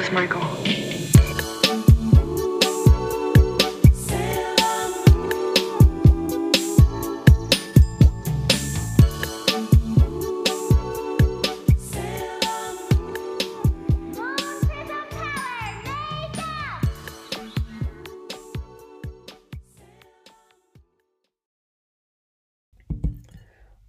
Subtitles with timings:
[0.00, 0.40] was my goal.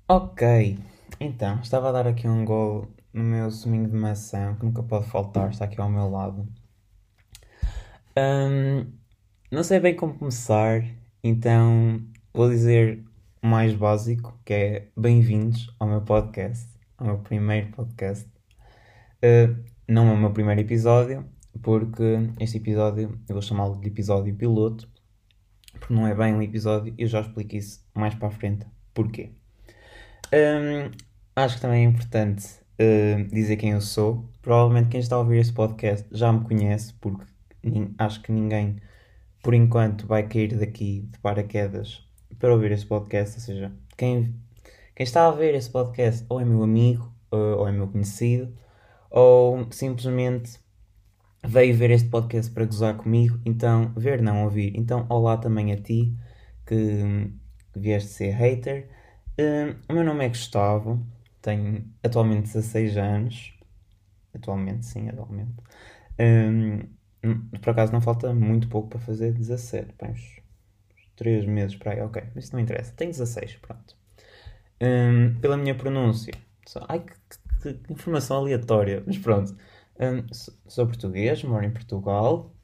[0.10, 0.78] Ok,
[1.22, 5.08] então, estava a dar aqui um gol no meu suminho de maçã, que nunca pode
[5.08, 6.48] faltar, está aqui ao meu lado.
[8.18, 8.92] Hum,
[9.52, 10.84] não sei bem como começar,
[11.24, 12.02] então
[12.34, 13.04] vou dizer
[13.42, 18.28] o mais básico, que é bem-vindos ao meu podcast, ao meu primeiro podcast.
[19.24, 21.26] Uh, não é o meu primeiro episódio,
[21.62, 22.04] porque
[22.40, 24.90] este episódio eu vou chamá-lo de episódio piloto,
[25.74, 28.66] porque não é bem um episódio, e eu já explico isso mais para a frente.
[28.94, 29.32] Porquê?
[30.34, 30.92] Hum,
[31.36, 34.26] acho que também é importante uh, dizer quem eu sou.
[34.42, 37.26] Provavelmente quem está a ouvir este podcast já me conhece, porque
[37.98, 38.78] acho que ninguém,
[39.44, 42.04] por enquanto, vai cair daqui de paraquedas
[42.40, 43.36] para ouvir este podcast.
[43.36, 44.36] Ou seja, quem,
[44.96, 48.52] quem está a ver este podcast ou é meu amigo, uh, ou é meu conhecido,
[49.10, 50.60] ou simplesmente
[51.44, 53.40] veio ver este podcast para gozar comigo.
[53.46, 54.74] Então, ver, não ouvir.
[54.76, 56.16] Então, olá também a ti
[56.66, 57.32] que,
[57.74, 58.90] que vieste ser hater.
[59.40, 61.00] Uh, o meu nome é Gustavo,
[61.42, 63.54] tenho atualmente 16 anos.
[64.34, 65.54] Atualmente, sim, atualmente.
[66.20, 66.80] Um,
[67.60, 70.42] por acaso não falta muito pouco para fazer 17, bem, uns
[71.16, 72.94] 3 meses para aí, ok, isso não interessa.
[72.94, 73.96] Tenho 16, pronto.
[74.82, 76.34] Um, pela minha pronúncia,
[76.68, 77.14] só, ai que,
[77.62, 79.56] que, que, informação aleatória, mas pronto.
[80.00, 82.56] Um, sou, sou, português, moro em Portugal.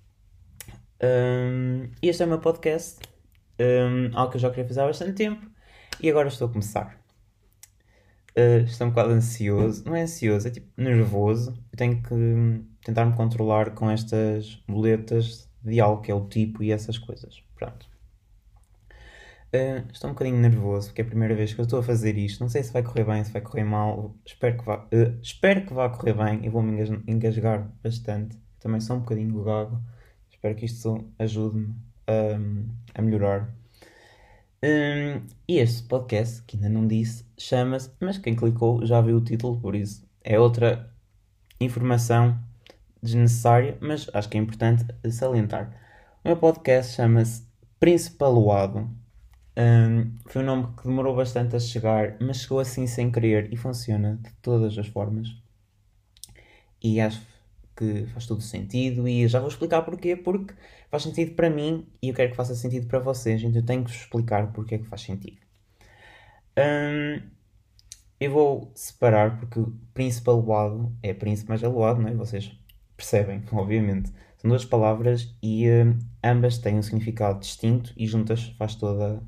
[2.01, 2.99] e este é o meu podcast,
[4.13, 5.47] algo que eu já queria fazer há bastante tempo
[6.01, 7.06] e agora estou a começar.
[8.37, 9.83] Uh, estou um bocado ansioso.
[9.83, 11.57] Não é ansioso, é tipo nervoso.
[11.71, 12.13] Eu tenho que
[12.85, 17.41] tentar me controlar com estas boletas de algo que é o tipo e essas coisas.
[17.55, 17.87] Pronto.
[19.47, 22.15] Uh, estou um bocadinho nervoso porque é a primeira vez que eu estou a fazer
[22.15, 22.41] isto.
[22.41, 24.15] Não sei se vai correr bem, se vai correr mal.
[24.23, 28.37] Espero que vá, uh, espero que vá correr bem e vou-me engasgar bastante.
[28.59, 29.81] Também sou um bocadinho gago.
[30.29, 31.73] Espero que isto ajude-me
[32.05, 33.51] a, a melhorar.
[34.63, 39.23] Um, e este podcast, que ainda não disse, chama-se, mas quem clicou já viu o
[39.23, 40.91] título, por isso é outra
[41.59, 42.37] informação
[43.01, 45.71] desnecessária, mas acho que é importante salientar.
[46.23, 47.45] O meu podcast chama-se
[47.79, 48.89] Principaloado.
[49.55, 53.57] Um, foi um nome que demorou bastante a chegar, mas chegou assim sem querer e
[53.57, 55.29] funciona de todas as formas.
[56.83, 57.21] E acho
[57.77, 60.53] que faz todo sentido e já vou explicar porquê, porque
[60.89, 63.83] faz sentido para mim e eu quero que faça sentido para vocês, então eu tenho
[63.83, 65.37] que vos explicar porque é que faz sentido.
[66.57, 67.21] Um,
[68.19, 72.13] eu vou separar porque o príncipe aluado é príncipe mais aluado, não é?
[72.15, 72.51] Vocês
[72.95, 74.11] percebem, obviamente.
[74.37, 79.21] São duas palavras e uh, ambas têm um significado distinto e juntas faz toda.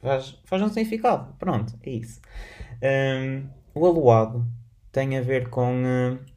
[0.00, 1.34] faz, faz um significado.
[1.38, 2.20] Pronto, é isso.
[2.82, 4.46] Um, o aluado
[4.92, 5.82] tem a ver com.
[5.82, 6.33] Uh,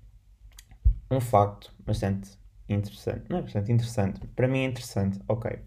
[1.09, 2.38] um facto bastante
[2.68, 3.23] interessante.
[3.29, 4.25] Não é bastante interessante.
[4.35, 5.59] Para mim é interessante, ok.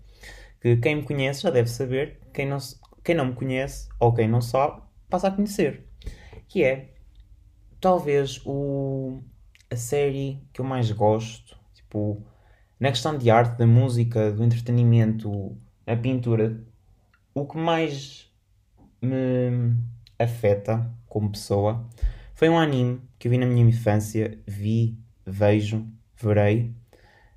[0.60, 2.58] Que quem me conhece já deve saber, quem não,
[3.02, 5.86] quem não me conhece ou quem não sabe, passa a conhecer.
[6.48, 6.94] Que é
[7.80, 9.22] talvez o,
[9.70, 12.22] a série que eu mais gosto, tipo,
[12.78, 16.62] na questão de arte, da música, do entretenimento, a pintura,
[17.34, 18.30] o que mais
[19.00, 19.74] me
[20.18, 21.88] afeta como pessoa
[22.34, 25.86] foi um anime que eu vi na minha infância, vi vejo,
[26.16, 26.74] verei,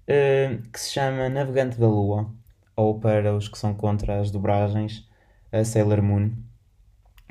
[0.08, 2.30] uh, que se chama Navegante da Lua,
[2.76, 5.08] ou para os que são contra as dobragens,
[5.52, 6.32] a Sailor Moon.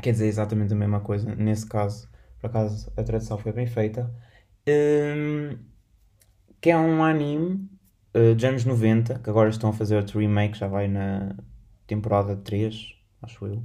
[0.01, 2.09] Quer dizer exatamente a mesma coisa, nesse caso,
[2.41, 4.13] por acaso a tradução foi bem feita.
[4.69, 5.59] Um,
[6.61, 7.69] que é um anime
[8.15, 11.35] uh, dos anos 90, que agora estão a fazer outro remake, já vai na
[11.87, 13.63] temporada 3, acho eu.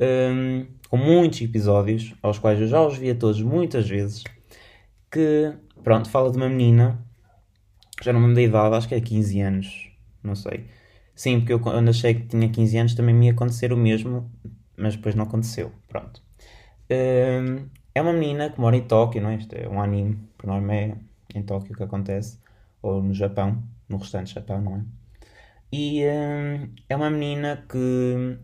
[0.00, 4.24] Um, com muitos episódios, aos quais eu já os via todos muitas vezes,
[5.10, 7.04] que Pronto, fala de uma menina,
[8.02, 9.90] já não me lembro da idade, acho que é 15 anos,
[10.22, 10.66] não sei.
[11.14, 14.30] Sim, porque eu quando achei que tinha 15 anos também me ia acontecer o mesmo,
[14.76, 15.72] mas depois não aconteceu.
[15.88, 16.22] Pronto.
[16.90, 19.36] Um, é uma menina que mora em Tóquio, não é?
[19.36, 20.96] Isto é um anime, por norma é
[21.34, 22.38] em Tóquio que acontece,
[22.82, 24.84] ou no Japão, no restante Japão, não é?
[25.72, 28.38] E um, é uma menina que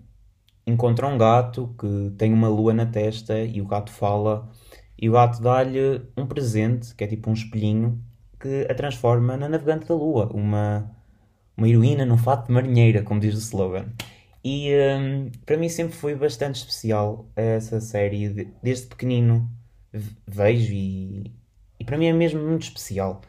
[0.66, 4.50] encontra um gato que tem uma lua na testa e o gato fala
[4.98, 8.02] e o gato dá-lhe um presente, que é tipo um espelhinho,
[8.40, 10.90] que a transforma na navegante da lua, uma,
[11.56, 13.86] uma heroína num fato de marinheira, como diz o slogan.
[14.44, 19.48] E um, para mim sempre foi bastante especial essa série, de, desde pequenino
[20.26, 21.32] vejo e,
[21.78, 23.20] e para mim é mesmo muito especial.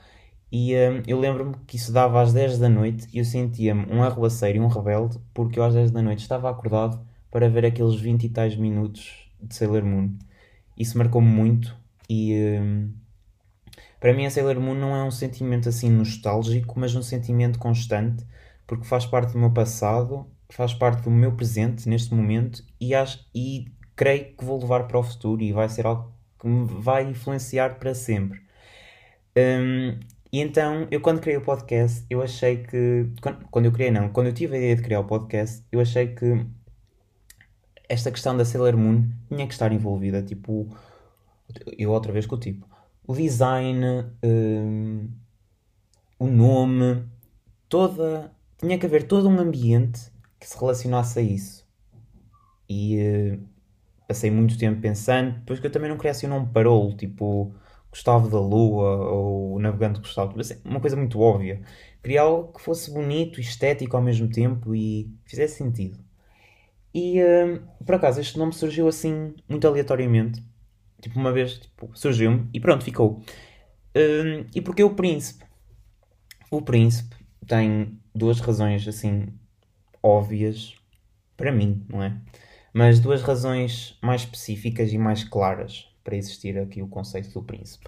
[0.52, 4.04] E hum, eu lembro-me que isso dava às 10 da noite e eu sentia-me um
[4.04, 7.00] arruaceiro e um rebelde porque eu às 10 da noite estava acordado
[7.32, 10.18] para ver aqueles 20 e tais minutos de Sailor Moon.
[10.80, 11.78] Isso marcou-me muito
[12.10, 12.94] e hum,
[14.00, 18.26] para mim a Sailor Moon não é um sentimento assim nostálgico, mas um sentimento constante
[18.66, 23.28] porque faz parte do meu passado, faz parte do meu presente neste momento e, acho,
[23.34, 23.66] e
[23.96, 27.80] creio que vou levar para o futuro e vai ser algo que me vai influenciar
[27.80, 28.40] para sempre.
[29.36, 30.00] Hum,
[30.32, 33.08] e então, eu quando criei o podcast, eu achei que.
[33.22, 35.80] Quando, quando eu criei, não, quando eu tive a ideia de criar o podcast, eu
[35.80, 36.46] achei que
[37.90, 40.22] esta questão da Sailor Moon tinha que estar envolvida.
[40.22, 40.70] Tipo,
[41.78, 42.68] eu outra vez com o tipo.
[43.06, 43.84] O design,
[44.24, 45.10] um,
[46.20, 47.04] o nome,
[47.68, 48.32] toda.
[48.58, 51.68] Tinha que haver todo um ambiente que se relacionasse a isso.
[52.70, 53.48] E uh,
[54.08, 57.54] passei muito tempo pensando, depois que eu também não queria assim um nome parolo, tipo
[57.92, 61.62] Gustavo da Lua ou o Navegante Gustavo, assim, uma coisa muito óbvia.
[62.04, 66.09] Queria algo que fosse bonito, estético ao mesmo tempo e fizesse sentido.
[66.94, 70.44] E uh, por acaso este nome surgiu assim, muito aleatoriamente.
[71.02, 73.22] Tipo, uma vez tipo, surgiu-me e pronto, ficou.
[73.96, 75.46] Uh, e porque o príncipe?
[76.52, 77.16] O príncipe
[77.48, 79.28] tem duas razões assim
[80.02, 80.76] óbvias
[81.38, 82.16] para mim, não é?
[82.74, 87.88] Mas duas razões mais específicas e mais claras para existir aqui o conceito do príncipe.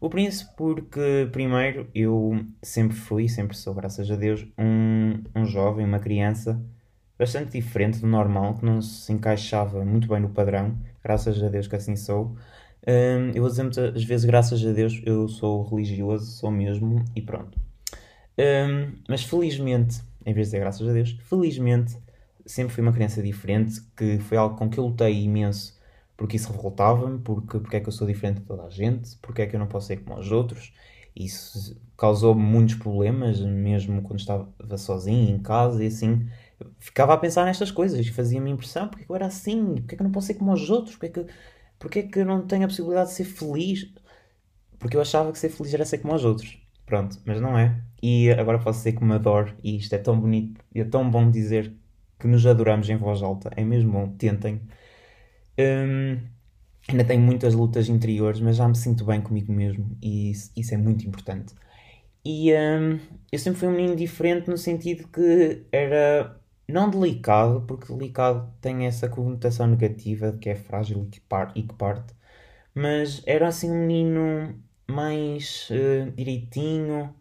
[0.00, 5.86] O príncipe, porque, primeiro, eu sempre fui, sempre sou, graças a Deus, um, um jovem,
[5.86, 6.60] uma criança
[7.18, 11.66] bastante diferente do normal, que não se encaixava muito bem no padrão, graças a Deus
[11.66, 12.36] que assim sou.
[12.86, 17.22] Um, eu vou dizer muitas vezes, graças a Deus, eu sou religioso, sou mesmo, e
[17.22, 17.58] pronto.
[18.38, 21.96] Um, mas felizmente, em vez de dizer graças a Deus, felizmente
[22.44, 25.76] sempre fui uma criança diferente, que foi algo com que eu lutei imenso
[26.16, 29.42] porque isso revoltava-me, porque, porque é que eu sou diferente de toda a gente, porque
[29.42, 30.72] é que eu não posso ser como os outros.
[31.14, 34.48] Isso causou-me muitos problemas, mesmo quando estava
[34.78, 36.28] sozinho em casa e assim.
[36.78, 39.76] Ficava a pensar nestas coisas e fazia-me impressão: porque é que eu era assim?
[39.76, 40.96] Porque é que eu não posso ser como os outros?
[40.96, 41.32] Porque é que,
[41.78, 43.92] porque é que eu não tenho a possibilidade de ser feliz?
[44.78, 46.58] Porque eu achava que ser feliz era ser como os outros.
[46.86, 47.82] Pronto, mas não é.
[48.02, 51.30] E agora posso ser como adoro, e isto é tão bonito e é tão bom
[51.30, 51.74] dizer
[52.18, 53.50] que nos adoramos em voz alta.
[53.56, 54.60] É mesmo bom, tentem.
[55.58, 56.20] Um,
[56.88, 60.74] ainda tenho muitas lutas interiores, mas já me sinto bem comigo mesmo e isso, isso
[60.74, 61.54] é muito importante.
[62.24, 62.98] E um,
[63.32, 68.86] eu sempre fui um menino diferente no sentido que era não delicado, porque delicado tem
[68.86, 72.14] essa conotação negativa de que é frágil e que, par, e que parte,
[72.74, 77.14] mas era assim um menino mais uh, direitinho,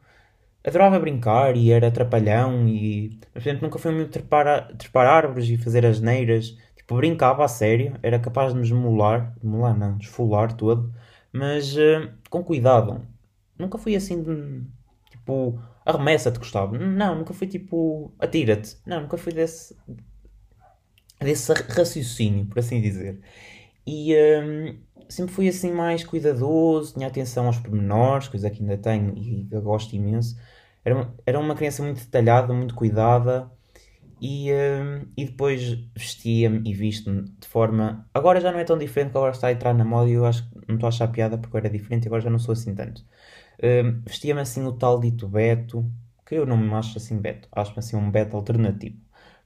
[0.64, 5.86] adorava brincar e era trapalhão e portanto nunca foi muito trepar, trepar árvores e fazer
[5.86, 6.56] as neiras
[6.86, 10.94] Tipo, brincava a sério, era capaz de me esmolar, esmolar não, desfolar todo,
[11.34, 13.02] mas uh, com cuidado.
[13.58, 14.64] Nunca fui assim de,
[15.10, 16.78] tipo, arremessa-te, Gustavo.
[16.78, 18.78] Não, nunca fui tipo, atira-te.
[18.86, 19.76] Não, nunca fui desse,
[21.20, 23.22] desse raciocínio, por assim dizer.
[23.86, 24.78] E uh,
[25.08, 29.62] sempre fui assim mais cuidadoso, tinha atenção aos pormenores, coisa que ainda tenho e eu
[29.62, 30.38] gosto imenso.
[30.84, 33.52] Era uma, era uma criança muito detalhada, muito cuidada
[34.22, 35.62] e, uh, e depois
[35.96, 38.08] vestia-me e visto-me de forma.
[38.14, 40.26] Agora já não é tão diferente, que agora está a entrar na moda e eu
[40.26, 42.40] acho que não estou a achar piada porque eu era diferente e agora já não
[42.40, 43.04] sou assim tanto.
[43.60, 45.90] Uh, vestia-me assim o tal dito Beto,
[46.26, 48.98] que eu não me acho assim Beto, acho-me assim um Beto alternativo.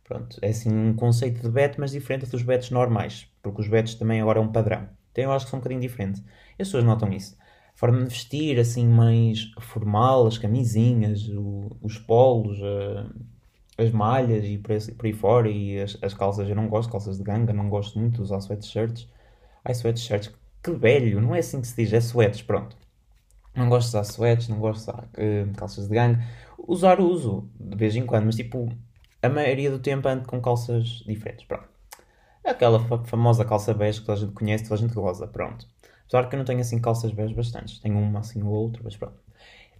[0.04, 3.96] Pronto, é assim um conceito de Beto, mas diferente dos Betos normais, porque os Betos
[3.96, 4.90] também agora é um padrão.
[5.12, 6.22] Então eu acho que são um bocadinho diferentes.
[6.58, 7.38] E as pessoas notam isso.
[7.40, 12.60] A forma de vestir assim mais formal, as camisinhas, o, os polos.
[12.60, 13.10] Uh,
[13.80, 16.92] as malhas e por aí, por aí fora e as, as, calças, eu não gosto
[16.92, 19.08] calças de ganga, não gosto muito de usar sweatshirts.
[19.64, 20.32] Ai, sweatshirts,
[20.64, 22.78] que velho, não é assim que se diz, é sweats, pronto.
[23.60, 26.24] Não gosto de usar sweats, não gosto de usar uh, calças de ganga.
[26.58, 28.70] Usar uso, de vez em quando, mas tipo,
[29.22, 31.68] a maioria do tempo ando com calças diferentes, pronto.
[32.46, 35.68] Aquela famosa calça bege que toda a gente conhece, toda a gente goza, pronto.
[36.06, 38.96] Apesar que eu não tenho assim calças bege bastantes, tenho uma assim ou outra, mas
[38.96, 39.20] pronto.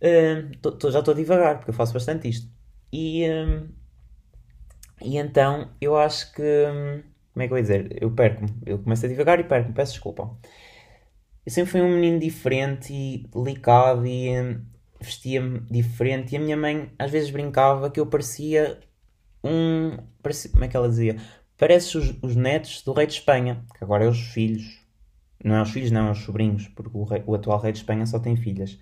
[0.02, 2.52] Uh, tô, tô, já estou a divagar, porque eu faço bastante isto.
[2.92, 3.68] E, uh,
[5.02, 6.42] e então eu acho que.
[6.42, 8.04] Hum, como é que eu ia dizer?
[8.04, 8.50] Eu perco-me.
[8.66, 9.74] Eu começo a devagar e perco-me.
[9.74, 10.30] Peço desculpa.
[11.46, 14.62] Eu sempre fui um menino diferente e delicado e hum,
[15.00, 16.34] vestia-me diferente.
[16.34, 18.80] E a minha mãe às vezes brincava que eu parecia
[19.44, 19.98] um.
[20.22, 21.18] Parecia, como é que ela dizia?
[21.58, 24.80] Pareces os, os, netos do rei de Espanha, que agora é os filhos.
[25.44, 27.80] Não é os filhos, não, é os sobrinhos, porque o, rei, o atual rei de
[27.80, 28.80] Espanha só tem filhas.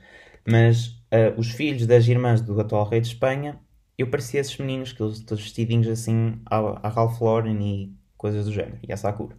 [0.48, 3.60] Mas uh, os filhos das irmãs do atual rei de Espanha
[3.98, 8.46] eu parecia esses meninos, que eles todos vestidinhos assim a, a Ralph Lauren e coisas
[8.46, 9.36] do género, e a Sakura,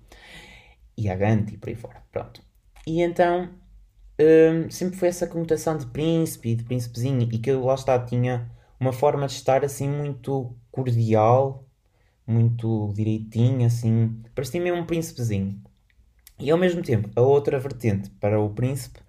[0.96, 2.42] e a Ganti e por aí fora, pronto.
[2.88, 3.50] E então,
[4.18, 8.50] hum, sempre foi essa conotação de príncipe de príncipezinho e que eu lá está tinha
[8.80, 11.66] uma forma de estar assim muito cordial,
[12.26, 15.62] muito direitinho, assim, parecia mesmo um príncipezinho.
[16.38, 19.00] E ao mesmo tempo, a outra vertente para o príncipe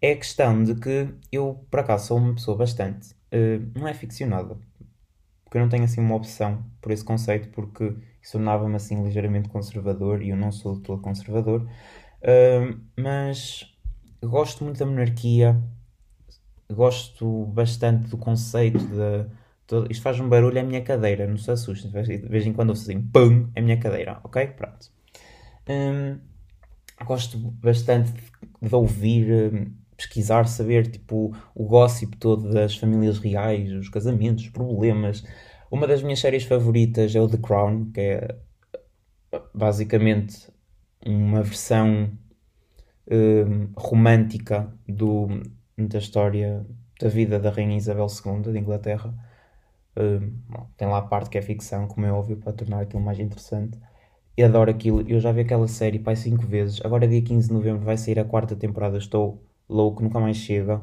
[0.00, 3.94] é a questão de que eu, por acaso, sou uma pessoa bastante, uh, não é
[3.94, 4.56] ficcionada,
[5.44, 9.48] porque eu não tenho assim uma opção por esse conceito, porque isso tornava-me assim ligeiramente
[9.48, 11.68] conservador e eu não sou todo conservador,
[12.96, 13.64] mas
[14.22, 15.60] gosto muito da monarquia,
[16.70, 19.26] gosto bastante do conceito de.
[19.66, 21.90] Todo, isto faz um barulho, é a minha cadeira, não se assustem.
[21.90, 24.46] De vez em quando ouço assim, pum, é a minha cadeira, ok?
[24.48, 24.90] Pronto.
[27.04, 28.22] Gosto bastante de,
[28.68, 35.24] de ouvir, pesquisar, saber tipo o gossip todo das famílias reais, os casamentos, os problemas.
[35.70, 38.36] Uma das minhas séries favoritas é o The Crown, que é
[39.52, 40.48] basicamente
[41.06, 42.10] uma versão
[43.10, 45.28] um, romântica do,
[45.76, 46.66] da história
[47.00, 49.14] da vida da Rainha Isabel II de Inglaterra.
[49.96, 53.02] Um, bom, tem lá a parte que é ficção, como é óbvio, para tornar aquilo
[53.02, 53.78] mais interessante.
[54.36, 55.02] E adoro aquilo.
[55.08, 56.80] Eu já vi aquela série pai cinco vezes.
[56.84, 58.98] Agora, dia 15 de novembro, vai sair a quarta temporada.
[58.98, 60.82] Estou louco, nunca mais chega.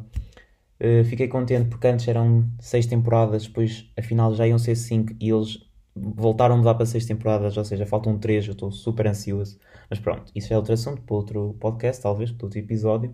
[0.80, 5.30] Uh, fiquei contente porque antes eram seis temporadas, depois afinal já iam ser cinco e
[5.30, 5.60] eles
[5.96, 8.46] voltaram a mudar para seis temporadas, ou seja, faltam três.
[8.48, 9.60] Eu estou super ansioso.
[9.94, 13.14] Mas pronto, isso é outro assunto para outro podcast, talvez, para outro episódio.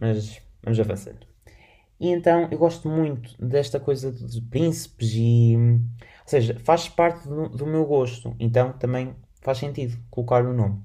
[0.00, 1.26] Mas vamos avançando.
[1.98, 5.56] E então eu gosto muito desta coisa de príncipes e.
[5.56, 8.32] Ou seja, faz parte do, do meu gosto.
[8.38, 10.82] Então também faz sentido colocar o nome.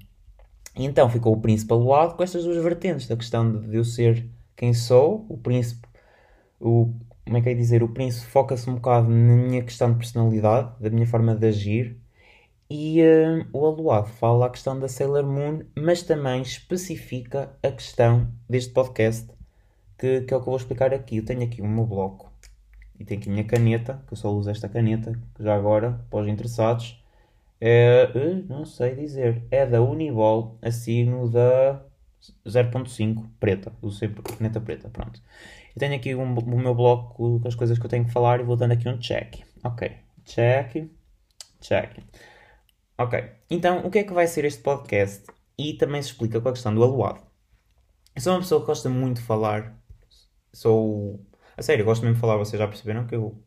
[0.76, 4.28] E então ficou o príncipe aluado com estas duas vertentes, da questão de eu ser
[4.56, 5.86] quem sou, o príncipe,
[6.58, 6.92] o,
[7.24, 10.72] como é que é dizer, o príncipe foca-se um bocado na minha questão de personalidade,
[10.80, 11.99] da minha forma de agir,
[12.70, 18.32] e uh, o aluado fala a questão da Sailor Moon, mas também especifica a questão
[18.48, 19.28] deste podcast,
[19.98, 21.16] que, que é o que eu vou explicar aqui.
[21.16, 22.32] Eu tenho aqui o meu bloco
[22.98, 26.00] e tenho aqui a minha caneta, que eu só uso esta caneta, que já agora,
[26.08, 27.02] para os interessados,
[27.60, 31.82] é, uh, não sei dizer, é da Uniball, a signo da
[32.46, 35.20] 0.5 preta, uso sempre caneta preta, pronto.
[35.74, 38.38] Eu tenho aqui um, o meu bloco com as coisas que eu tenho que falar
[38.40, 39.40] e vou dando aqui um check.
[39.64, 39.90] Ok,
[40.24, 40.88] check,
[41.60, 41.98] check.
[43.00, 45.24] Ok, então o que é que vai ser este podcast?
[45.56, 47.22] E também se explica com a questão do aluado.
[48.14, 49.74] Eu sou uma pessoa que gosta muito de falar.
[50.52, 51.18] Sou.
[51.56, 53.42] A sério, gosto mesmo de falar, vocês já perceberam que eu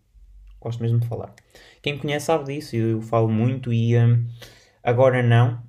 [0.60, 1.36] gosto mesmo de falar.
[1.84, 4.28] Quem me conhece sabe disso, eu falo muito e um,
[4.84, 5.62] agora não,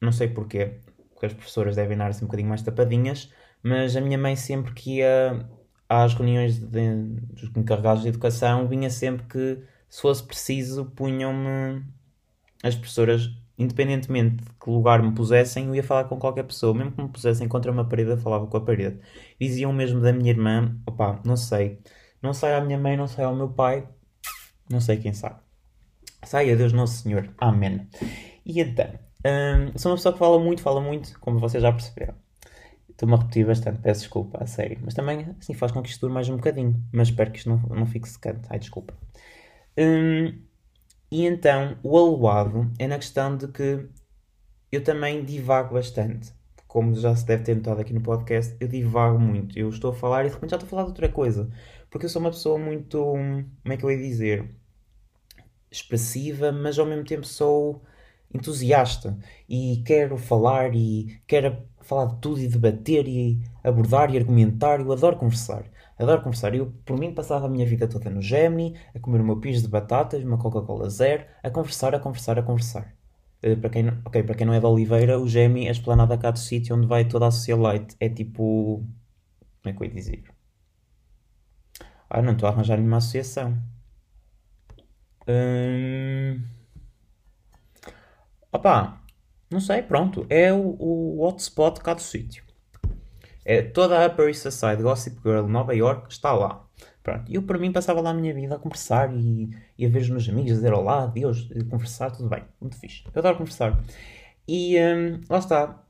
[0.00, 0.78] não sei porquê,
[1.10, 4.72] porque as professoras devem dar assim um bocadinho mais tapadinhas, mas a minha mãe sempre
[4.74, 5.44] que ia
[5.88, 6.94] às reuniões de,
[7.32, 9.60] dos encarregados de educação vinha sempre que,
[9.90, 11.82] se fosse preciso, punham-me
[12.64, 16.92] as professoras, independentemente de que lugar me pusessem, eu ia falar com qualquer pessoa, mesmo
[16.92, 18.98] que me pusessem contra uma parede, eu falava com a parede.
[19.38, 21.78] Diziam mesmo da minha irmã, opá, não sei,
[22.22, 23.86] não sai à minha mãe, não sai ao meu pai,
[24.70, 25.40] não sei quem sabe.
[26.24, 27.86] Sai a Deus Nosso Senhor, Amém.
[28.46, 28.88] E então,
[29.26, 32.14] hum, sou uma pessoa que fala muito, fala muito, como vocês já perceberam.
[32.88, 34.78] Estou-me a repetir bastante, peço desculpa, a sério.
[34.82, 36.82] Mas também, assim, faz com que isto dure mais um bocadinho.
[36.92, 38.46] Mas espero que isto não, não fique secante.
[38.48, 38.94] Ai, desculpa.
[39.76, 40.40] Hum,
[41.10, 43.88] e então, o aluado é na questão de que
[44.72, 46.32] eu também divago bastante.
[46.66, 49.56] Como já se deve ter notado aqui no podcast, eu divago muito.
[49.58, 51.48] Eu estou a falar e de repente já estou a falar de outra coisa.
[51.88, 52.98] Porque eu sou uma pessoa muito.
[52.98, 54.50] Como é que eu ia dizer?
[55.70, 57.82] Expressiva, mas ao mesmo tempo sou
[58.32, 59.16] entusiasta.
[59.48, 64.80] E quero falar e quero falar de tudo e debater e abordar e argumentar.
[64.80, 65.64] Eu adoro conversar.
[65.98, 66.54] Adoro conversar.
[66.54, 69.62] Eu, por mim, passava a minha vida toda no Gemini, a comer o meu pis
[69.62, 72.94] de batatas, uma Coca-Cola zero, a conversar, a conversar, a conversar.
[73.44, 75.72] Uh, para, quem não, okay, para quem não é de Oliveira, o Gemini é a
[75.72, 77.96] esplanada cá do sítio onde vai toda a socialite.
[78.00, 78.84] É tipo.
[79.62, 80.24] Como é que eu ia dizer?
[82.10, 83.56] Ah, não estou a arranjar nenhuma associação.
[85.26, 86.42] Hum...
[88.52, 89.02] Opá,
[89.50, 90.26] não sei, pronto.
[90.28, 92.44] É o, o hotspot cá do sítio.
[93.44, 96.64] É, toda a Upper East Side Gossip Girl Nova York está lá.
[97.02, 100.00] Pronto, eu para mim passava lá a minha vida a conversar e, e a ver
[100.00, 103.04] os meus amigos, a dizer olá, Deus, conversar, tudo bem, muito fixe.
[103.12, 103.78] Eu adoro conversar.
[104.48, 105.84] E um, lá está,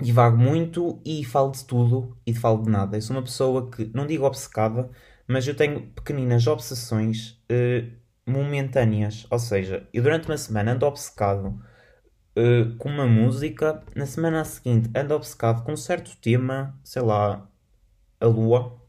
[0.00, 2.96] divago muito e falo de tudo e falo de nada.
[2.96, 4.88] Eu sou uma pessoa que, não digo obcecada,
[5.26, 7.90] mas eu tenho pequeninas obsessões uh,
[8.24, 9.26] momentâneas.
[9.30, 11.60] Ou seja, eu durante uma semana ando obcecado
[12.36, 17.48] uh, com uma música, na semana seguinte ando obcecado com um certo tema, sei lá,
[18.20, 18.80] a lua.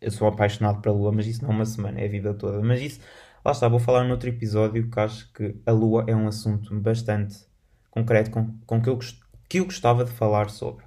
[0.00, 2.60] Eu sou apaixonado pela lua, mas isso não é uma semana, é a vida toda.
[2.62, 3.00] Mas isso,
[3.44, 7.36] lá está, vou falar noutro episódio que acho que a lua é um assunto bastante
[7.90, 8.98] concreto com, com que, eu,
[9.48, 10.84] que eu gostava de falar sobre.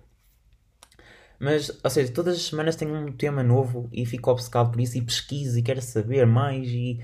[1.40, 4.98] Mas, ou seja, todas as semanas tenho um tema novo e fico obcecado por isso
[4.98, 6.68] e pesquiso e quero saber mais.
[6.70, 7.04] E...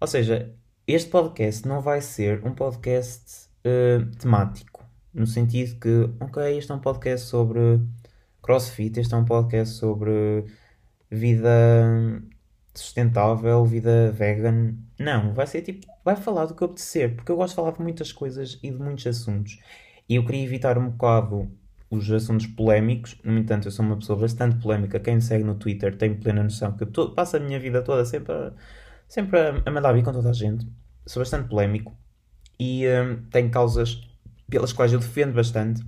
[0.00, 0.54] Ou seja,
[0.86, 4.84] este podcast não vai ser um podcast uh, temático.
[5.12, 7.80] No sentido que, ok, este é um podcast sobre
[8.42, 10.44] crossfit, este é um podcast sobre
[11.10, 12.22] vida
[12.74, 14.74] sustentável, vida vegan.
[14.98, 17.82] Não, vai ser tipo, vai falar do que apetecer, porque eu gosto de falar de
[17.82, 19.60] muitas coisas e de muitos assuntos.
[20.08, 21.50] E eu queria evitar um bocado
[21.90, 23.18] os assuntos polémicos.
[23.22, 24.98] No entanto, eu sou uma pessoa bastante polémica.
[24.98, 28.04] Quem me segue no Twitter tem plena noção que eu passo a minha vida toda
[28.06, 28.52] sempre a,
[29.06, 30.66] sempre a, a mandar vir com toda a gente.
[31.06, 31.94] Sou bastante polémico
[32.62, 34.00] e um, tenho causas
[34.48, 35.82] pelas quais eu defendo bastante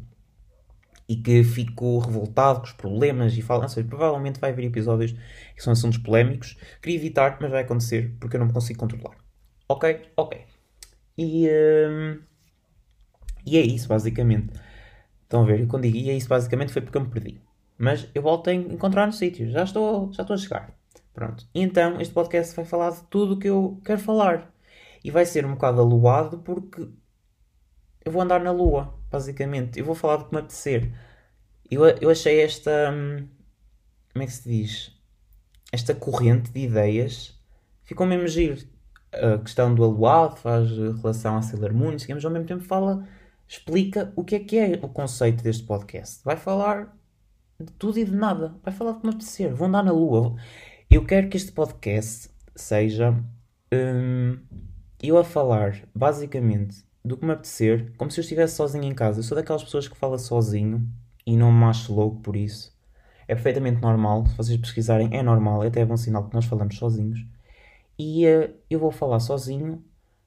[1.08, 5.12] e que fico revoltado com os problemas e falo, não sei, provavelmente vai haver episódios
[5.54, 6.56] que são assuntos polémicos.
[6.82, 9.16] Queria evitar, mas vai acontecer porque eu não me consigo controlar.
[9.68, 10.02] Ok?
[10.16, 10.44] Ok.
[11.16, 12.18] E, um,
[13.46, 14.52] e é isso, basicamente.
[15.22, 15.68] Estão a ver?
[15.68, 17.40] Quando digo e é isso, basicamente foi porque eu me perdi.
[17.78, 19.48] Mas eu volto a encontrar no sítio.
[19.48, 20.74] Já estou, já estou a chegar.
[21.12, 21.46] Pronto.
[21.54, 24.53] E então, este podcast vai falar de tudo o que eu quero falar.
[25.04, 26.88] E vai ser um bocado aluado porque
[28.04, 29.78] eu vou andar na lua, basicamente.
[29.78, 30.92] Eu vou falar do que me apetecer.
[31.70, 32.90] Eu, eu achei esta.
[32.92, 33.28] Hum,
[34.12, 34.92] como é que se diz?
[35.72, 37.38] Esta corrente de ideias
[37.84, 38.66] ficou mesmo giro.
[39.12, 43.06] A questão do aluado faz relação à Sailor Moon, mas ao mesmo tempo fala
[43.46, 46.22] explica o que é que é o conceito deste podcast.
[46.24, 46.96] Vai falar
[47.60, 48.56] de tudo e de nada.
[48.62, 49.54] Vai falar de como apetecer.
[49.54, 50.36] Vão andar na lua.
[50.90, 53.10] Eu quero que este podcast seja
[53.72, 54.38] hum,
[55.08, 59.20] eu a falar, basicamente, do que me apetecer, como se eu estivesse sozinho em casa.
[59.20, 60.88] Eu sou daquelas pessoas que fala sozinho
[61.26, 62.72] e não me acho louco por isso.
[63.26, 64.26] É perfeitamente normal.
[64.26, 65.64] Se vocês pesquisarem, é normal.
[65.64, 67.24] É até bom sinal que nós falamos sozinhos.
[67.98, 69.82] E uh, eu vou falar sozinho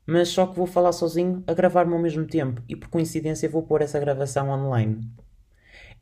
[0.07, 3.63] mas só que vou falar sozinho a gravar-me ao mesmo tempo e por coincidência vou
[3.63, 5.01] pôr essa gravação online.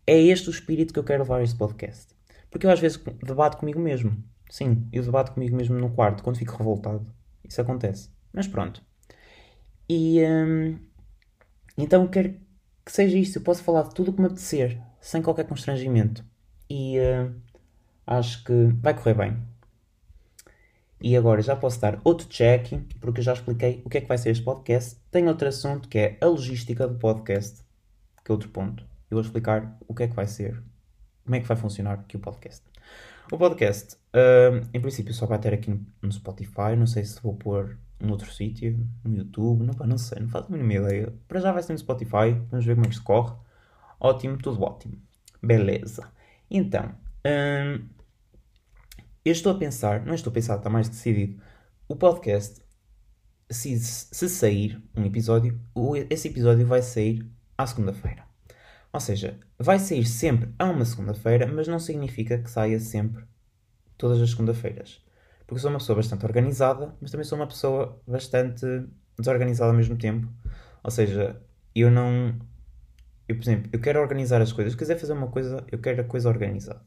[0.05, 2.13] É este o espírito que eu quero levar a este podcast.
[2.51, 4.15] Porque eu às vezes debato comigo mesmo.
[4.47, 7.03] Sim, eu debato comigo mesmo no quarto quando fico revoltado.
[7.43, 8.14] Isso acontece.
[8.35, 8.83] Mas pronto.
[9.89, 10.77] E hum,
[11.77, 12.35] então quero
[12.85, 13.37] que seja isto.
[13.37, 16.23] Eu posso falar de tudo o que me apetecer, sem qualquer constrangimento.
[16.69, 17.33] E hum,
[18.05, 19.37] acho que vai correr bem.
[21.01, 24.07] E agora já posso dar outro check, porque eu já expliquei o que é que
[24.07, 24.97] vai ser este podcast.
[25.11, 27.61] Tem outro assunto que é a logística do podcast,
[28.23, 28.83] que é outro ponto.
[29.09, 30.61] Eu vou explicar o que é que vai ser,
[31.23, 32.63] como é que vai funcionar aqui o podcast.
[33.31, 36.75] O podcast, uh, em princípio, só vai ter aqui no, Spotify.
[36.77, 39.63] Não sei se vou pôr num outro sítio, no YouTube.
[39.63, 41.13] Não, não sei, não faço a mínima ideia.
[41.27, 42.31] Para já vai ser no Spotify.
[42.49, 43.35] Vamos ver como é que se corre.
[43.99, 44.97] Ótimo, tudo ótimo.
[45.41, 46.11] Beleza.
[46.49, 47.83] Então, uh,
[49.23, 51.41] eu estou a pensar, não estou a pensar, está mais decidido.
[51.87, 52.61] O podcast,
[53.49, 55.59] se, se sair um episódio,
[56.09, 57.25] esse episódio vai sair
[57.57, 58.23] à segunda-feira.
[58.93, 63.25] Ou seja, vai sair sempre a uma segunda-feira, mas não significa que saia sempre
[63.97, 65.03] todas as segunda-feiras.
[65.47, 68.65] Porque sou uma pessoa bastante organizada, mas também sou uma pessoa bastante
[69.17, 70.27] desorganizada ao mesmo tempo.
[70.83, 71.41] Ou seja,
[71.73, 72.35] eu não.
[73.27, 74.73] Eu, por exemplo, eu quero organizar as coisas.
[74.73, 76.81] Se quiser fazer uma coisa, eu quero a coisa organizada.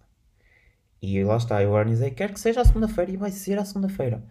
[1.00, 4.24] E lá está, eu organizei, quero que seja à segunda-feira e vai ser à segunda-feira.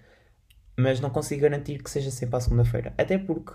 [0.78, 2.94] Mas não consigo garantir que seja sempre à segunda-feira.
[2.98, 3.54] Até porque,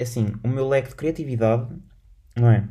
[0.00, 1.74] assim, o meu leque de criatividade,
[2.36, 2.68] não é?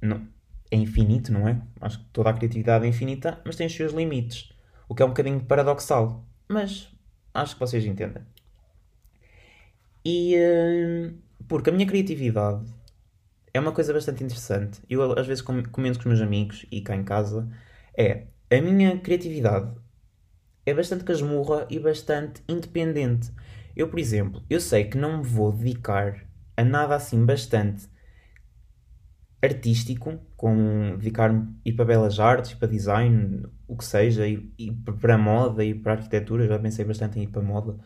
[0.00, 0.26] Não,
[0.70, 1.60] é infinito, não é?
[1.80, 4.52] Acho que toda a criatividade é infinita, mas tem os seus limites.
[4.88, 6.24] O que é um bocadinho paradoxal.
[6.52, 6.88] Mas
[7.32, 8.22] acho que vocês entendem.
[10.04, 10.36] E.
[10.36, 11.14] Uh,
[11.48, 12.64] porque a minha criatividade
[13.54, 14.80] é uma coisa bastante interessante.
[14.88, 17.48] Eu, às vezes, comento com os meus amigos e cá em casa.
[17.96, 19.74] É a minha criatividade
[20.66, 23.30] é bastante casmurra e bastante independente.
[23.74, 27.88] Eu, por exemplo, eu sei que não me vou dedicar a nada assim bastante
[29.42, 35.64] artístico, com dedicar-me ir para belas artes, para design, o que seja, e para moda
[35.64, 37.78] e para arquitetura, já pensei bastante em ir para moda.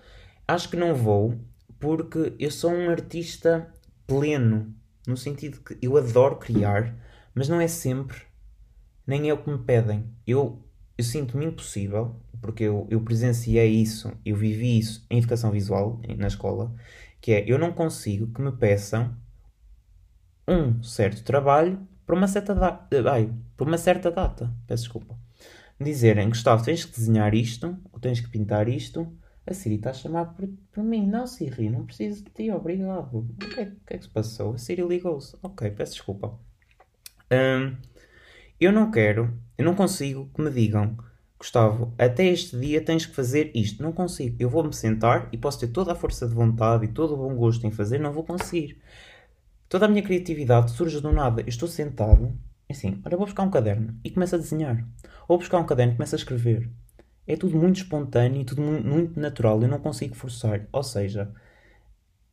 [0.48, 1.38] Acho que não vou
[1.78, 3.70] porque eu sou um artista
[4.06, 4.74] pleno,
[5.06, 6.96] no sentido que eu adoro criar,
[7.34, 8.22] mas não é sempre
[9.06, 10.06] nem é o que me pedem.
[10.26, 10.64] Eu,
[10.96, 16.26] eu sinto-me impossível, porque eu, eu presenciei isso, eu vivi isso em educação visual, na
[16.26, 16.74] escola,
[17.20, 19.14] que é, eu não consigo que me peçam
[20.48, 23.10] um certo trabalho para uma certa data.
[23.10, 24.50] Ai, para uma certa data.
[24.66, 25.18] Peço desculpa.
[25.78, 29.12] Dizerem, Gustavo, tens que desenhar isto, ou tens que pintar isto.
[29.46, 31.06] A Siri está a chamar por, por mim.
[31.06, 33.18] Não, Siri, não preciso de ti, obrigado.
[33.18, 34.54] O que é, o que, é que se passou?
[34.54, 35.36] A Siri ligou-se.
[35.42, 36.38] Ok, peço desculpa.
[37.30, 37.76] Um,
[38.58, 40.96] eu não quero, eu não consigo que me digam,
[41.38, 43.82] Gustavo, até este dia tens que fazer isto.
[43.82, 44.36] Não consigo.
[44.40, 47.34] Eu vou-me sentar e posso ter toda a força de vontade e todo o bom
[47.36, 48.80] gosto em fazer, não vou conseguir.
[49.68, 51.42] Toda a minha criatividade surge do nada.
[51.42, 52.38] Eu estou sentado
[52.70, 54.84] assim, olha, vou buscar um caderno e começo a desenhar.
[55.28, 56.70] Ou buscar um caderno e começo a escrever.
[57.26, 59.60] É tudo muito espontâneo e tudo muito natural.
[59.62, 60.68] Eu não consigo forçar.
[60.72, 61.32] Ou seja,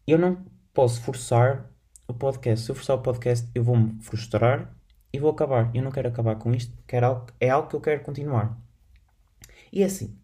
[0.07, 1.69] eu não posso forçar
[2.07, 2.65] o podcast.
[2.65, 4.75] Se eu forçar o podcast, eu vou-me frustrar
[5.11, 5.71] e vou acabar.
[5.73, 6.77] Eu não quero acabar com isto.
[6.87, 8.59] Quero algo, é algo que eu quero continuar.
[9.71, 10.15] E é assim,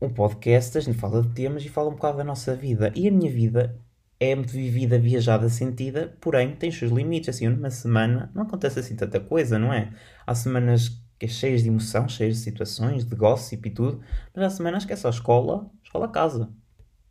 [0.00, 2.92] um podcast, a gente fala de temas e fala um bocado da nossa vida.
[2.94, 3.80] E a minha vida
[4.18, 7.28] é vivida, viajada, sentida, porém tem seus limites.
[7.28, 9.92] Assim, numa semana não acontece assim tanta coisa, não é?
[10.26, 14.00] Há semanas que é cheias de emoção, cheias de situações, de gossip e tudo,
[14.34, 16.48] mas há semanas que é só escola, escola-casa.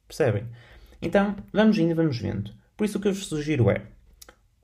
[0.08, 0.46] Percebem?
[1.02, 2.52] Então, vamos indo, vamos vendo.
[2.76, 3.82] Por isso o que eu vos sugiro é,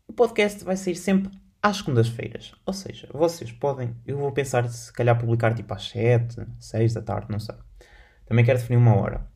[0.08, 2.54] o podcast vai sair sempre às segundas-feiras.
[2.66, 7.02] Ou seja, vocês podem, eu vou pensar se calhar publicar tipo às 7, 6 da
[7.02, 7.56] tarde, não sei.
[8.26, 9.28] Também quero definir uma hora.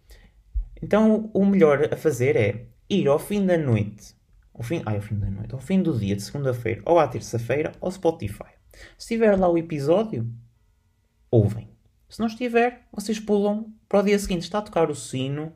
[0.81, 4.15] Então, o melhor a fazer é ir ao fim da noite,
[4.53, 7.07] ao fim, ai, ao fim da noite, ao fim do dia de segunda-feira, ou à
[7.07, 8.51] terça-feira, ao Spotify.
[8.97, 10.27] Se tiver lá o episódio,
[11.29, 11.69] ouvem.
[12.09, 14.43] Se não estiver, vocês pulam para o dia seguinte.
[14.43, 15.53] Está a tocar o sino,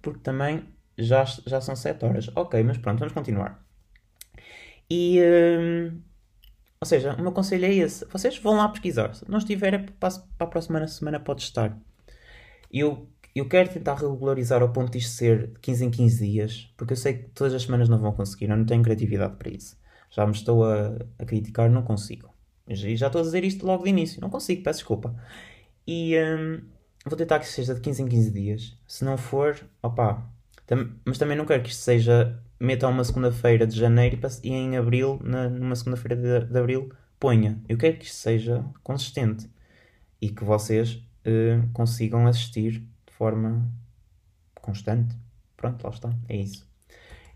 [0.00, 0.64] porque também
[0.96, 2.30] já, já são 7 horas.
[2.36, 3.64] Ok, mas pronto, vamos continuar.
[4.88, 5.20] E.
[5.20, 6.00] Hum,
[6.80, 8.04] ou seja, o meu conselho é esse.
[8.06, 9.14] Vocês vão lá pesquisar.
[9.14, 11.78] Se não estiver, é para a próxima semana pode estar.
[12.72, 16.72] Eu, eu quero tentar regularizar ao ponto de isto ser de 15 em 15 dias,
[16.76, 19.50] porque eu sei que todas as semanas não vão conseguir, eu não tenho criatividade para
[19.50, 19.76] isso.
[20.10, 22.32] Já me estou a, a criticar, não consigo.
[22.68, 25.14] E já estou a dizer isto logo de início, não consigo, peço desculpa.
[25.86, 26.62] E hum,
[27.06, 28.78] vou tentar que seja de 15 em 15 dias.
[28.86, 30.26] Se não for, opá.
[30.66, 34.76] Tam mas também não quero que isto seja meta uma segunda-feira de janeiro e em
[34.76, 37.60] abril, na, numa segunda-feira de, de, abril, ponha.
[37.68, 39.50] Eu quero que isto seja consistente
[40.20, 40.94] e que vocês
[41.26, 42.86] uh, consigam assistir
[43.22, 43.70] forma
[44.60, 45.14] constante.
[45.56, 46.12] Pronto, lá está.
[46.28, 46.68] É isso.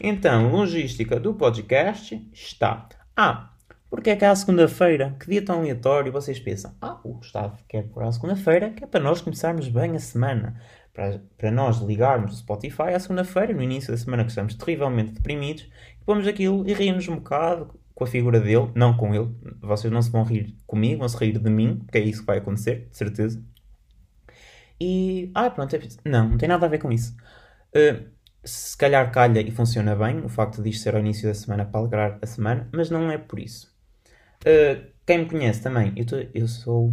[0.01, 2.89] Então, logística do podcast está.
[3.17, 3.53] Ah,
[3.89, 5.15] porque é que a segunda-feira?
[5.21, 6.11] Que dia tão aleatório?
[6.11, 9.95] Vocês pensam, ah, o Gustavo quer por a segunda-feira, que é para nós começarmos bem
[9.95, 10.61] a semana.
[10.93, 15.13] Para, para nós ligarmos o Spotify à segunda-feira, no início da semana que estamos terrivelmente
[15.13, 15.71] deprimidos,
[16.01, 19.31] e pomos aquilo e rimos um bocado com a figura dele, não com ele.
[19.61, 22.27] Vocês não se vão rir comigo, vão se rir de mim, porque é isso que
[22.27, 23.41] vai acontecer, de certeza.
[24.81, 25.31] E.
[25.35, 25.81] Ah, pronto, é...
[26.05, 27.17] não, não tem nada a ver com isso.
[27.75, 28.07] Uh,
[28.45, 31.65] se calhar calha e funciona bem o facto de isto ser ao início da semana
[31.65, 33.75] para alegrar a semana, mas não é por isso.
[34.43, 36.93] Uh, quem me conhece também, eu, tô, eu sou.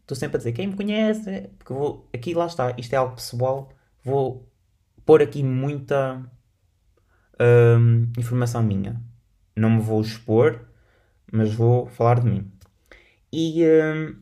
[0.00, 2.08] Estou sempre a dizer quem me conhece, porque vou.
[2.14, 3.72] Aqui lá está, isto é algo pessoal,
[4.04, 4.48] vou
[5.04, 6.18] pôr aqui muita
[7.34, 9.00] uh, informação minha.
[9.56, 10.68] Não me vou expor,
[11.32, 12.52] mas vou falar de mim.
[13.32, 14.16] E uh,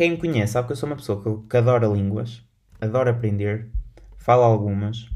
[0.00, 2.42] quem me conhece sabe que eu sou uma pessoa que, que adora línguas,
[2.80, 3.70] adora aprender,
[4.16, 5.10] falo algumas,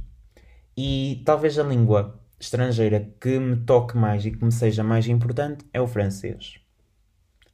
[0.77, 5.65] e talvez a língua estrangeira que me toque mais e que me seja mais importante
[5.73, 6.57] é o francês.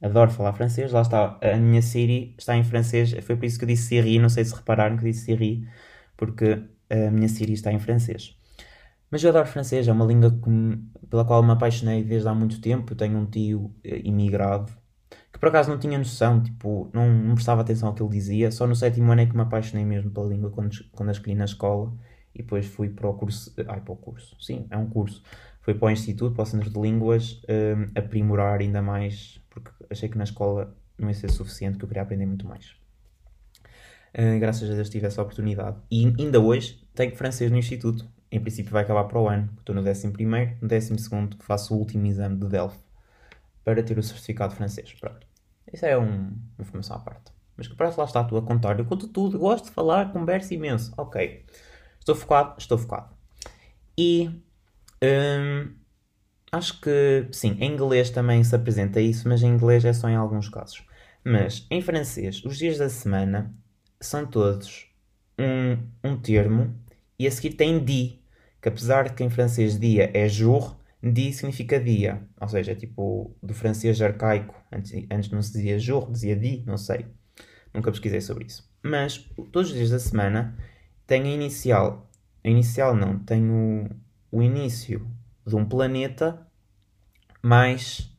[0.01, 3.63] Adoro falar francês, lá está, a minha Siri está em francês, foi por isso que
[3.63, 5.65] eu disse Siri, não sei se repararam que disse Siri,
[6.17, 8.35] porque a minha Siri está em francês.
[9.09, 12.59] Mas eu adoro francês, é uma língua que, pela qual me apaixonei desde há muito
[12.59, 12.93] tempo.
[12.93, 14.80] Tenho um tio eh, imigrado
[15.31, 18.51] que por acaso não tinha noção, tipo, não, não prestava atenção ao que ele dizia.
[18.51, 21.35] Só no sétimo ano é que me apaixonei mesmo pela língua quando, quando a escolhi
[21.35, 21.93] na escola
[22.35, 23.53] e depois fui para o curso.
[23.67, 25.23] Ai, para o curso, sim, é um curso.
[25.61, 30.09] Fui para o Instituto, para o Centro de Línguas, um, aprimorar ainda mais, porque achei
[30.09, 32.75] que na escola não ia ser suficiente, que eu queria aprender muito mais.
[34.13, 35.77] Uh, graças a Deus tive essa oportunidade.
[35.89, 38.05] E ainda hoje tenho francês no Instituto.
[38.29, 39.49] Em princípio vai acabar para o ano.
[39.59, 42.90] Estou no 11 primeiro, no 12 segundo faço o último exame de Delphi
[43.63, 44.93] para ter o certificado francês.
[44.93, 45.27] Pronto.
[45.71, 47.31] Isso é um, uma informação à parte.
[47.55, 48.79] Mas que parece lá está a contar.
[48.79, 50.93] Eu conto tudo, gosto de falar, converso imenso.
[50.97, 51.45] Ok.
[51.99, 52.55] Estou focado?
[52.57, 53.15] Estou focado.
[53.97, 54.29] E
[55.03, 55.73] hum,
[56.51, 60.15] acho que, sim, em inglês também se apresenta isso, mas em inglês é só em
[60.15, 60.83] alguns casos.
[61.23, 63.53] Mas em francês, os dias da semana
[63.99, 64.87] são todos
[65.37, 66.75] um, um termo
[67.17, 68.19] e a seguir tem di,
[68.61, 72.21] que apesar de que em francês dia é jour, di significa dia.
[72.39, 74.55] Ou seja, é tipo do francês arcaico.
[74.71, 77.07] Antes, antes não se dizia jour, dizia di, não sei.
[77.73, 78.69] Nunca pesquisei sobre isso.
[78.83, 79.17] Mas
[79.51, 80.55] todos os dias da semana
[81.07, 82.09] tem a inicial.
[82.43, 83.89] A inicial não, tem o,
[84.31, 85.07] o início
[85.45, 86.45] de um planeta
[87.41, 88.11] mais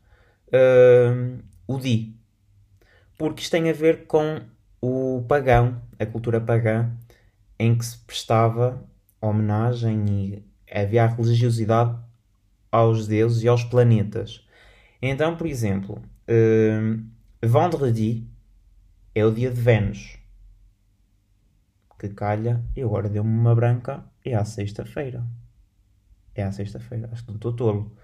[0.49, 2.17] uh, o Di.
[3.19, 4.41] Porque isto tem a ver com
[4.81, 6.91] o pagão, a cultura pagã,
[7.59, 8.85] em que se prestava
[9.21, 11.97] homenagem e havia a religiosidade
[12.73, 14.45] aos deuses e aos planetas.
[15.01, 17.05] Então, por exemplo, uh,
[17.41, 18.27] Vendredi
[19.15, 20.23] é o dia de Vênus
[22.03, 24.05] que calha e agora deu-me uma branca.
[24.25, 25.25] É à sexta-feira.
[26.35, 27.97] É à sexta-feira, acho que não estou tolo.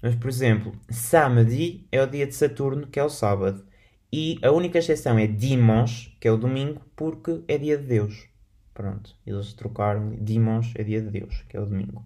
[0.00, 3.64] Mas, por exemplo, samedi é o dia de Saturno, que é o sábado.
[4.12, 8.28] E a única exceção é dimanche, que é o domingo, porque é dia de Deus.
[8.74, 10.14] Pronto, eles trocaram.
[10.20, 12.04] Dimanche é dia de Deus, que é o domingo.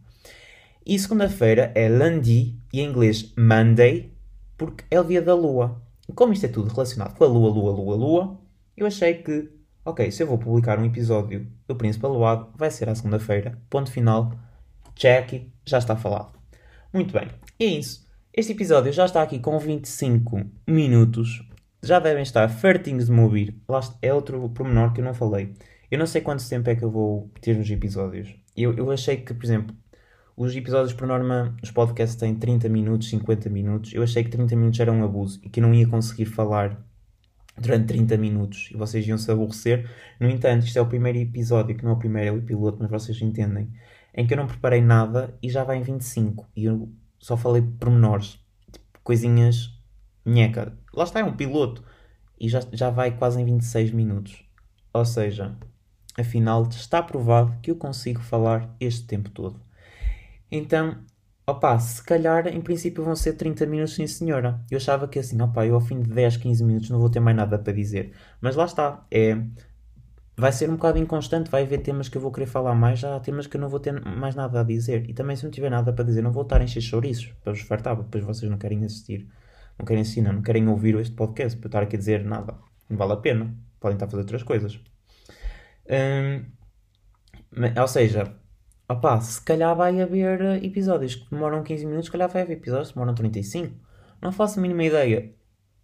[0.89, 4.13] E segunda-feira é lundi, e em inglês Monday,
[4.57, 5.83] porque é o dia da lua.
[6.09, 8.41] E como isto é tudo relacionado com a lua, lua, lua, lua,
[8.77, 9.51] eu achei que,
[9.85, 13.61] ok, se eu vou publicar um episódio do Príncipe Aluado, vai ser à segunda-feira.
[13.69, 14.33] Ponto final.
[14.95, 16.39] Check, já está falado.
[16.93, 18.07] Muito bem, e é isso.
[18.33, 21.43] Este episódio já está aqui com 25 minutos.
[21.83, 23.61] Já devem estar fartinhos de me ouvir.
[23.69, 25.53] Lá é outro pormenor que eu não falei.
[25.91, 28.37] Eu não sei quanto tempo é que eu vou ter nos episódios.
[28.57, 29.75] Eu, eu achei que, por exemplo,
[30.37, 33.95] os episódios, por norma, os podcasts têm 30 minutos, 50 minutos.
[33.95, 36.79] Eu achei que 30 minutos era um abuso e que eu não ia conseguir falar
[37.59, 39.91] durante 30 minutos e vocês iam se aborrecer.
[40.21, 42.79] No entanto, isto é o primeiro episódio, que não é o primeiro, é o piloto,
[42.81, 43.73] mas vocês entendem,
[44.15, 47.63] em que eu não preparei nada e já vai em 25 e eu só falei
[47.63, 48.39] pormenores,
[48.71, 49.71] tipo, coisinhas
[50.23, 50.77] nheca.
[50.93, 51.83] Lá está, é um piloto
[52.39, 54.45] e já, já vai quase em 26 minutos.
[54.93, 55.57] Ou seja,
[56.19, 59.66] afinal está provado que eu consigo falar este tempo todo.
[60.51, 60.99] Então,
[61.47, 64.61] opá, se calhar em princípio vão ser 30 minutos, sim senhora.
[64.71, 67.21] Eu achava que assim, opá, eu ao fim de 10, 15 minutos não vou ter
[67.21, 68.13] mais nada para dizer.
[68.41, 69.37] Mas lá está, é.
[70.39, 73.17] Vai ser um bocado inconstante, vai haver temas que eu vou querer falar mais, já
[73.17, 75.09] há temas que eu não vou ter mais nada a dizer.
[75.09, 77.53] E também se não tiver nada para dizer, não vou estar a encher chouriços para
[77.55, 79.27] vos fartar, depois vocês não querem assistir,
[79.79, 82.55] não querem não, não querem ouvir este podcast para eu estar aqui a dizer nada.
[82.89, 84.79] Não vale a pena, podem estar a fazer outras coisas.
[85.89, 86.45] Hum,
[87.81, 88.35] ou seja,
[88.89, 92.57] Opá, se calhar vai haver eh, episódios que demoram 15 minutos, se calhar vai haver
[92.57, 93.75] episódios que demoram 35.
[94.23, 95.35] Não faço a mínima ideia.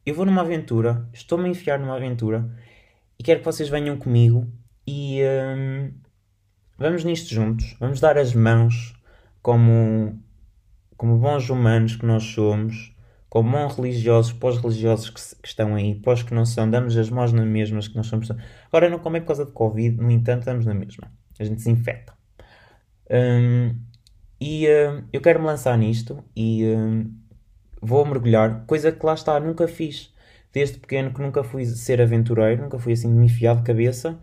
[0.07, 2.49] Eu vou numa aventura, estou-me a enfiar numa aventura
[3.19, 4.47] e quero que vocês venham comigo
[4.87, 5.21] e
[5.57, 5.93] hum,
[6.79, 7.77] vamos nisto juntos.
[7.81, 8.95] Vamos dar as mãos
[9.43, 10.21] como,
[10.97, 12.95] como bons humanos que nós somos,
[13.29, 17.33] como bons religiosos, pós-religiosos que, que, estão aí, pós que não são, damos as mãos
[17.33, 18.31] nas mesmas que nós somos.
[18.69, 21.13] Agora não como é por causa de Covid, no entanto, damos na mesma.
[21.39, 22.22] A gente se infecta.
[23.13, 23.77] Um,
[24.41, 24.65] e
[25.13, 26.65] eu quero me lançar nisto e
[27.81, 30.13] vou mergulhar, coisa que lá está, nunca fiz.
[30.53, 34.19] Desde pequeno que nunca fui ser aventureiro, nunca fui assim de me enfiar de cabeça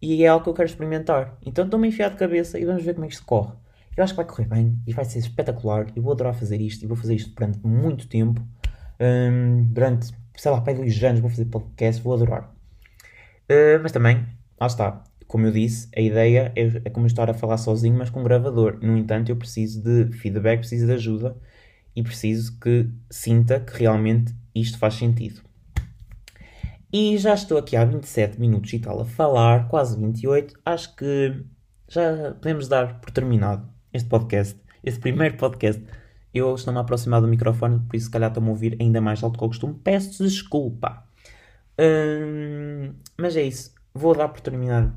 [0.00, 1.36] e é algo que eu quero experimentar.
[1.44, 3.52] Então estou-me a enfiar de cabeça e vamos ver como é que isto corre.
[3.96, 5.86] Eu acho que vai correr bem e vai ser espetacular.
[5.94, 8.40] Eu vou adorar fazer isto e vou fazer isto durante muito tempo.
[9.00, 12.52] Um, durante, sei lá, para dois anos vou fazer podcast, vou adorar.
[13.50, 14.26] Uh, mas também,
[14.60, 18.10] lá está, como eu disse, a ideia é, é como estar a falar sozinho, mas
[18.10, 18.80] com gravador.
[18.82, 21.36] No entanto, eu preciso de feedback, preciso de ajuda
[21.94, 25.40] e preciso que sinta que realmente isto faz sentido.
[26.92, 30.58] E já estou aqui há 27 minutos e tal a falar, quase 28.
[30.66, 31.44] Acho que
[31.88, 35.80] já podemos dar por terminado este podcast, este primeiro podcast.
[36.34, 39.22] Eu estou-me a aproximar do microfone, por isso se calhar estou-me a ouvir ainda mais
[39.22, 39.74] alto que eu costumo.
[39.74, 41.04] Peço desculpa.
[41.78, 43.72] Hum, mas é isso.
[43.94, 44.92] Vou dar por terminado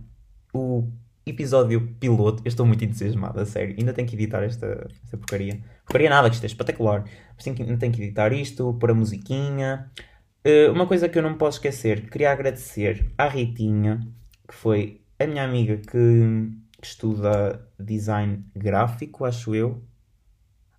[0.54, 0.88] o
[1.26, 2.42] episódio piloto.
[2.46, 3.76] Eu estou muito entusiasmado, a sério.
[3.78, 5.60] Ainda tenho que editar esta, esta porcaria.
[5.86, 7.04] Porcaria nada, que isto é espetacular.
[7.36, 9.92] Mas tenho que, ainda tenho que editar isto, pôr a musiquinha.
[10.46, 14.06] Uh, uma coisa que eu não posso esquecer, queria agradecer à Ritinha,
[14.46, 19.82] que foi a minha amiga que, que estuda design gráfico, acho eu.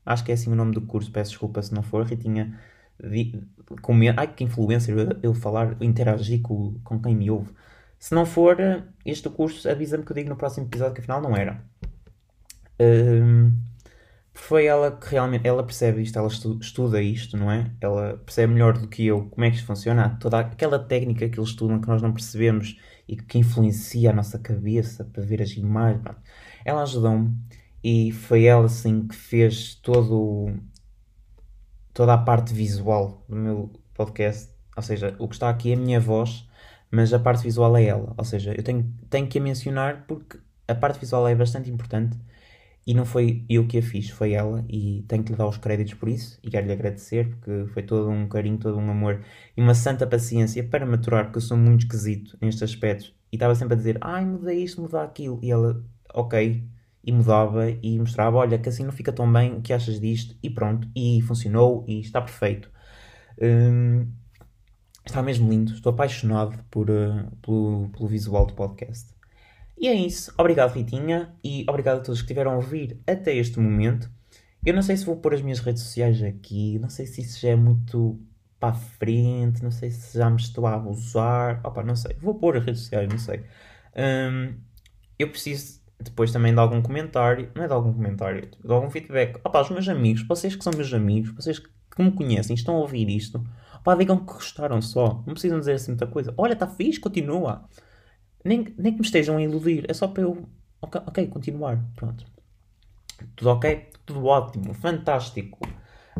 [0.04, 2.04] Acho que é assim o nome do curso, peço desculpa se não for.
[2.04, 2.60] Ritinha,
[3.80, 7.50] com, ai que influencer eu, eu falar, interagir com, com quem me ouve.
[8.04, 8.58] Se não for
[9.02, 11.64] este curso, avisa-me que eu digo no próximo episódio que afinal não era.
[12.78, 13.58] Um,
[14.34, 17.72] foi ela que realmente ela percebe isto, ela estuda isto, não é?
[17.80, 21.40] Ela percebe melhor do que eu como é que isto funciona, toda aquela técnica que
[21.40, 25.52] eles estudam que nós não percebemos e que influencia a nossa cabeça para ver as
[25.52, 26.04] imagens.
[26.62, 27.34] Ela ajudou-me
[27.82, 30.52] e foi ela assim que fez todo
[31.94, 34.52] toda a parte visual do meu podcast.
[34.76, 36.46] Ou seja, o que está aqui é a minha voz
[36.94, 38.14] mas a parte visual é ela.
[38.16, 42.16] Ou seja, eu tenho, tenho que a mencionar porque a parte visual é bastante importante
[42.86, 45.56] e não foi eu que a fiz, foi ela e tenho que lhe dar os
[45.58, 49.24] créditos por isso e quero-lhe agradecer porque foi todo um carinho, todo um amor
[49.56, 53.54] e uma santa paciência para maturar porque eu sou muito esquisito nestes aspectos e estava
[53.54, 56.64] sempre a dizer, ai, mudei isto, mudar aquilo e ela, ok,
[57.02, 60.36] e mudava e mostrava, olha, que assim não fica tão bem, o que achas disto?
[60.42, 62.70] E pronto, e funcionou e está perfeito.
[63.40, 64.08] Hum,
[65.04, 69.14] Está mesmo lindo, estou apaixonado por, uh, pelo, pelo visual do podcast.
[69.76, 70.32] E é isso.
[70.38, 74.10] Obrigado, Ritinha, e obrigado a todos que estiveram a ouvir até este momento.
[74.64, 77.38] Eu não sei se vou pôr as minhas redes sociais aqui, não sei se isso
[77.40, 78.18] já é muito
[78.58, 81.60] para a frente, não sei se já me estou a abusar.
[81.62, 82.16] Opa, não sei.
[82.20, 83.44] Vou pôr as redes sociais, não sei.
[83.94, 84.54] Um,
[85.18, 89.38] eu preciso depois também de algum comentário, não é de algum comentário, de algum feedback.
[89.44, 92.78] Opá, os meus amigos, vocês que são meus amigos, vocês que me conhecem, estão a
[92.78, 93.44] ouvir isto,
[93.84, 95.22] opá, digam que gostaram só.
[95.26, 96.34] Não precisam dizer assim muita coisa.
[96.38, 97.68] Olha, está fixe, continua.
[98.42, 100.48] Nem, nem que me estejam a iludir, é só para eu.
[100.80, 101.84] Ok, okay continuar.
[101.94, 102.24] Pronto.
[103.36, 103.90] Tudo ok?
[104.04, 105.58] Tudo ótimo, fantástico,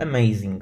[0.01, 0.61] amazing,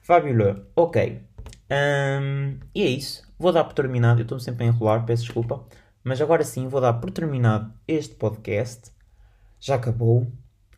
[0.00, 0.58] fabulous.
[0.76, 1.22] Ok.
[1.70, 3.22] Um, e é isso.
[3.38, 4.20] Vou dar por terminado.
[4.20, 5.64] Eu estou sempre a enrolar, peço desculpa.
[6.02, 8.90] Mas agora sim vou dar por terminado este podcast.
[9.60, 10.30] Já acabou.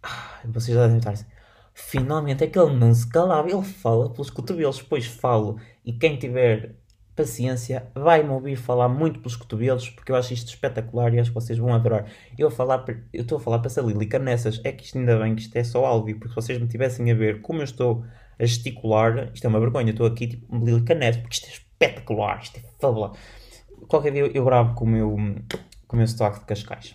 [0.03, 1.27] Ah, vocês já devem estar assim.
[1.75, 3.51] Finalmente é que ele não se calava.
[3.51, 4.79] Ele fala pelos cotovelos.
[4.79, 5.59] Depois falo.
[5.85, 6.77] E quem tiver
[7.15, 9.89] paciência vai-me ouvir falar muito pelos cotovelos.
[9.91, 12.07] Porque eu acho isto espetacular e acho que vocês vão adorar.
[12.39, 14.61] Eu estou a falar para essa lílica nessas.
[14.65, 16.19] É que isto ainda bem que isto é só áudio.
[16.19, 18.05] Porque se vocês me tivessem a ver como eu estou
[18.39, 19.31] a gesticular.
[19.33, 19.89] Isto é uma vergonha.
[19.89, 21.21] Eu estou aqui tipo lílica nessa.
[21.21, 22.41] Porque isto é espetacular.
[22.43, 23.19] Isto é fabuloso
[23.87, 25.17] qualquer dia eu gravo com o meu,
[25.87, 26.95] com o meu estoque de Cascais.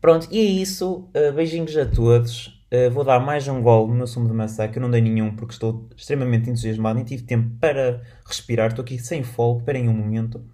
[0.00, 1.08] Pronto, e é isso.
[1.14, 2.55] Uh, beijinhos a todos.
[2.68, 5.00] Uh, vou dar mais um gol no meu sumo de maçã, que eu não dei
[5.00, 6.96] nenhum porque estou extremamente entusiasmado.
[6.96, 8.68] Nem tive tempo para respirar.
[8.68, 9.60] Estou aqui sem fogo.
[9.60, 10.44] Esperem um momento.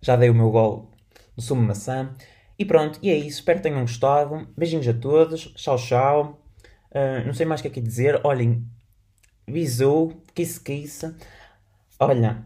[0.00, 0.90] Já dei o meu gol
[1.36, 2.14] no sumo de maçã.
[2.58, 3.38] E pronto, e é isso.
[3.38, 4.48] Espero que tenham gostado.
[4.56, 5.54] Beijinhos a todos.
[5.54, 6.46] Tchau, tchau.
[6.90, 8.20] Uh, não sei mais o que é que dizer.
[8.24, 8.66] Olhem,
[9.46, 11.14] bisou, kiss, kiss.
[12.00, 12.44] Olha,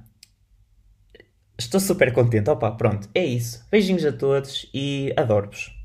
[1.58, 2.50] estou super contente.
[2.50, 3.66] Opa, pronto, é isso.
[3.70, 5.75] Beijinhos a todos e adoro-vos.